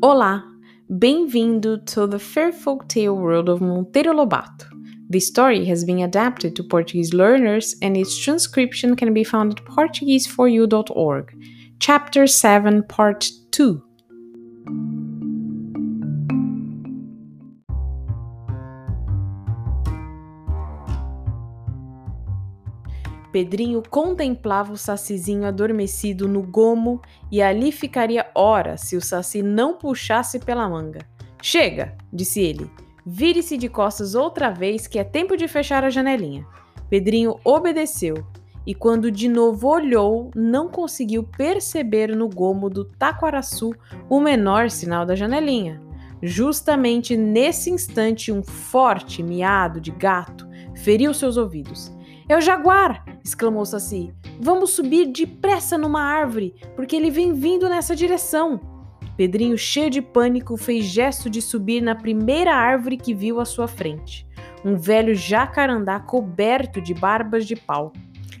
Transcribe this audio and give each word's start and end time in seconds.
Olá, 0.00 0.44
bem-vindo 0.88 1.84
to 1.84 2.06
the 2.06 2.20
Fair 2.20 2.52
Folk 2.52 2.86
Tale 2.86 3.16
world 3.16 3.48
of 3.48 3.60
Monteiro 3.60 4.14
Lobato. 4.14 4.66
The 5.10 5.18
story 5.18 5.64
has 5.64 5.84
been 5.84 5.98
adapted 5.98 6.54
to 6.54 6.62
Portuguese 6.62 7.12
learners 7.12 7.74
and 7.82 7.96
its 7.96 8.16
transcription 8.16 8.94
can 8.94 9.12
be 9.12 9.24
found 9.24 9.58
at 9.58 9.64
portuguese4u.org. 9.64 11.34
Chapter 11.80 12.28
7, 12.28 12.84
Part 12.84 13.28
2. 13.50 13.82
Pedrinho 23.32 23.82
contemplava 23.88 24.72
o 24.72 24.76
sacizinho 24.76 25.46
adormecido 25.46 26.26
no 26.26 26.42
gomo 26.42 27.00
e 27.30 27.42
ali 27.42 27.70
ficaria 27.70 28.26
horas 28.34 28.82
se 28.82 28.96
o 28.96 29.00
saci 29.00 29.42
não 29.42 29.76
puxasse 29.76 30.38
pela 30.38 30.68
manga. 30.68 31.00
Chega, 31.42 31.96
disse 32.12 32.40
ele. 32.40 32.70
Vire-se 33.04 33.56
de 33.56 33.68
costas 33.68 34.14
outra 34.14 34.50
vez 34.50 34.86
que 34.86 34.98
é 34.98 35.04
tempo 35.04 35.36
de 35.36 35.46
fechar 35.46 35.84
a 35.84 35.90
janelinha. 35.90 36.46
Pedrinho 36.88 37.38
obedeceu 37.44 38.26
e, 38.66 38.74
quando 38.74 39.10
de 39.10 39.28
novo 39.28 39.68
olhou, 39.68 40.30
não 40.34 40.68
conseguiu 40.68 41.22
perceber 41.22 42.14
no 42.14 42.28
gomo 42.28 42.68
do 42.68 42.84
taquaraçu 42.84 43.74
o 44.08 44.20
menor 44.20 44.70
sinal 44.70 45.06
da 45.06 45.14
janelinha. 45.14 45.80
Justamente 46.22 47.16
nesse 47.16 47.70
instante, 47.70 48.32
um 48.32 48.42
forte 48.42 49.22
miado 49.22 49.80
de 49.80 49.90
gato 49.90 50.46
feriu 50.74 51.14
seus 51.14 51.36
ouvidos. 51.36 51.90
É 52.28 52.36
o 52.36 52.40
jaguar! 52.40 53.04
Exclamou 53.28 53.64
Saci. 53.64 54.12
Vamos 54.40 54.70
subir 54.70 55.06
depressa 55.06 55.76
numa 55.76 56.02
árvore, 56.02 56.54
porque 56.74 56.96
ele 56.96 57.10
vem 57.10 57.32
vindo 57.32 57.68
nessa 57.68 57.94
direção. 57.94 58.60
Pedrinho, 59.16 59.58
cheio 59.58 59.90
de 59.90 60.00
pânico, 60.00 60.56
fez 60.56 60.84
gesto 60.84 61.28
de 61.28 61.42
subir 61.42 61.82
na 61.82 61.94
primeira 61.94 62.54
árvore 62.54 62.96
que 62.96 63.14
viu 63.14 63.40
à 63.40 63.44
sua 63.44 63.68
frente. 63.68 64.26
Um 64.64 64.76
velho 64.76 65.14
jacarandá 65.14 66.00
coberto 66.00 66.80
de 66.80 66.94
barbas 66.94 67.46
de 67.46 67.54
pau. 67.54 67.92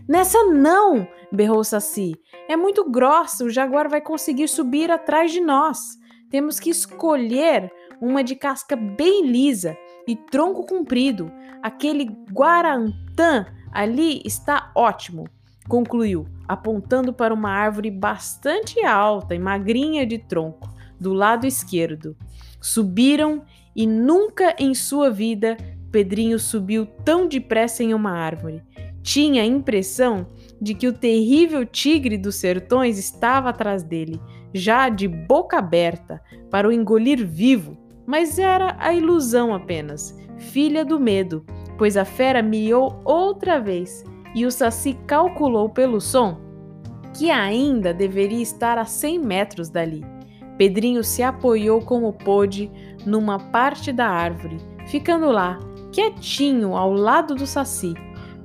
Nessa 0.08 0.42
não! 0.44 1.06
berrou 1.30 1.62
Saci. 1.62 2.14
É 2.48 2.56
muito 2.56 2.88
grossa, 2.90 3.44
o 3.44 3.50
jaguar 3.50 3.88
vai 3.88 4.00
conseguir 4.00 4.48
subir 4.48 4.90
atrás 4.90 5.30
de 5.30 5.40
nós. 5.40 5.98
Temos 6.30 6.58
que 6.58 6.70
escolher 6.70 7.70
uma 8.00 8.24
de 8.24 8.34
casca 8.34 8.74
bem 8.76 9.26
lisa 9.26 9.76
e 10.06 10.16
tronco 10.16 10.64
comprido, 10.64 11.30
aquele 11.62 12.04
guarantã 12.32 13.44
Ali 13.72 14.22
está 14.24 14.70
ótimo, 14.74 15.24
concluiu, 15.68 16.26
apontando 16.46 17.12
para 17.12 17.34
uma 17.34 17.50
árvore 17.50 17.90
bastante 17.90 18.84
alta 18.84 19.34
e 19.34 19.38
magrinha 19.38 20.06
de 20.06 20.18
tronco, 20.18 20.68
do 20.98 21.12
lado 21.12 21.46
esquerdo. 21.46 22.16
Subiram 22.60 23.42
e 23.74 23.86
nunca 23.86 24.54
em 24.58 24.74
sua 24.74 25.10
vida 25.10 25.56
Pedrinho 25.90 26.38
subiu 26.38 26.86
tão 27.04 27.26
depressa 27.26 27.82
em 27.82 27.94
uma 27.94 28.10
árvore. 28.10 28.62
Tinha 29.02 29.42
a 29.42 29.46
impressão 29.46 30.26
de 30.60 30.74
que 30.74 30.86
o 30.86 30.92
terrível 30.92 31.64
tigre 31.64 32.18
dos 32.18 32.36
sertões 32.36 32.98
estava 32.98 33.50
atrás 33.50 33.82
dele, 33.82 34.20
já 34.52 34.88
de 34.88 35.08
boca 35.08 35.58
aberta, 35.58 36.20
para 36.50 36.68
o 36.68 36.72
engolir 36.72 37.26
vivo, 37.26 37.76
mas 38.06 38.38
era 38.38 38.76
a 38.78 38.92
ilusão 38.92 39.54
apenas, 39.54 40.16
filha 40.36 40.84
do 40.84 41.00
medo, 41.00 41.44
pois 41.78 41.96
a 41.96 42.04
fera 42.04 42.42
miou 42.42 43.00
outra 43.04 43.58
vez 43.58 44.04
e 44.34 44.44
o 44.44 44.50
Saci 44.50 44.98
calculou 45.06 45.70
pelo 45.70 46.00
som 46.00 46.48
que 47.14 47.30
ainda 47.30 47.92
deveria 47.92 48.42
estar 48.42 48.78
a 48.78 48.84
100 48.84 49.18
metros 49.18 49.70
dali. 49.70 50.04
Pedrinho 50.56 51.02
se 51.02 51.22
apoiou 51.22 51.80
como 51.80 52.12
pôde 52.12 52.70
numa 53.06 53.38
parte 53.38 53.92
da 53.92 54.06
árvore, 54.06 54.58
ficando 54.86 55.30
lá, 55.30 55.58
quietinho 55.92 56.76
ao 56.76 56.92
lado 56.92 57.34
do 57.34 57.46
Saci. 57.46 57.94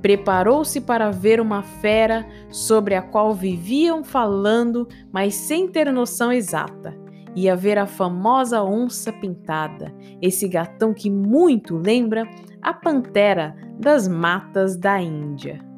Preparou-se 0.00 0.80
para 0.80 1.10
ver 1.10 1.40
uma 1.40 1.62
fera 1.62 2.26
sobre 2.50 2.94
a 2.94 3.02
qual 3.02 3.32
viviam 3.32 4.04
falando, 4.04 4.88
mas 5.12 5.34
sem 5.34 5.68
ter 5.68 5.90
noção 5.92 6.32
exata. 6.32 7.03
Ia 7.36 7.56
ver 7.56 7.78
a 7.78 7.86
famosa 7.86 8.62
onça 8.62 9.12
pintada, 9.12 9.92
esse 10.22 10.46
gatão 10.48 10.94
que 10.94 11.10
muito 11.10 11.76
lembra 11.76 12.28
a 12.62 12.72
pantera 12.72 13.56
das 13.78 14.06
matas 14.06 14.76
da 14.76 15.00
Índia. 15.00 15.73